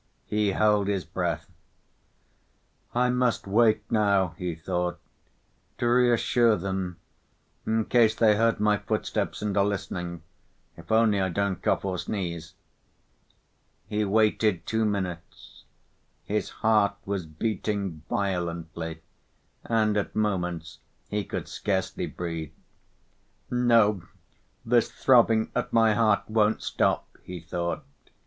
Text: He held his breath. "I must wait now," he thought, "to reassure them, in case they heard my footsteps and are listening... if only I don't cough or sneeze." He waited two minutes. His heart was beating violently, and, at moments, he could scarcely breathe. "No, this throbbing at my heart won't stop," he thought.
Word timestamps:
He 0.25 0.53
held 0.53 0.87
his 0.87 1.05
breath. 1.05 1.45
"I 2.95 3.11
must 3.11 3.45
wait 3.45 3.83
now," 3.91 4.29
he 4.35 4.55
thought, 4.55 4.97
"to 5.77 5.85
reassure 5.87 6.55
them, 6.55 6.97
in 7.67 7.85
case 7.85 8.15
they 8.15 8.35
heard 8.35 8.59
my 8.59 8.77
footsteps 8.77 9.43
and 9.43 9.55
are 9.55 9.63
listening... 9.63 10.23
if 10.75 10.91
only 10.91 11.19
I 11.21 11.29
don't 11.29 11.61
cough 11.61 11.85
or 11.85 11.99
sneeze." 11.99 12.55
He 13.85 14.03
waited 14.03 14.65
two 14.65 14.85
minutes. 14.85 15.65
His 16.23 16.49
heart 16.49 16.95
was 17.05 17.27
beating 17.27 18.01
violently, 18.09 19.03
and, 19.63 19.95
at 19.97 20.15
moments, 20.15 20.79
he 21.09 21.23
could 21.23 21.47
scarcely 21.47 22.07
breathe. 22.07 22.53
"No, 23.51 24.01
this 24.65 24.91
throbbing 24.91 25.51
at 25.55 25.71
my 25.71 25.93
heart 25.93 26.27
won't 26.27 26.63
stop," 26.63 27.05
he 27.21 27.39
thought. 27.39 27.83